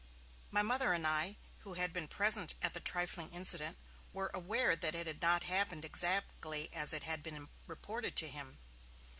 My 0.49 0.63
Mother 0.63 0.93
and 0.93 1.05
I, 1.05 1.37
who 1.59 1.75
had 1.75 1.93
been 1.93 2.07
present 2.07 2.55
at 2.59 2.73
the 2.73 2.79
trifling 2.79 3.29
incident, 3.29 3.77
were 4.11 4.31
aware 4.33 4.75
that 4.75 4.95
it 4.95 5.05
had 5.05 5.21
not 5.21 5.43
happened 5.43 5.85
exactly 5.85 6.73
as 6.73 6.91
it 6.91 7.03
had 7.03 7.21
been 7.21 7.49
reported 7.67 8.15
to 8.15 8.27
him. 8.27 8.57